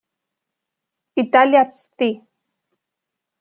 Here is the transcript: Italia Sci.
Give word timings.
Italia 1.23 1.61
Sci. 1.69 2.09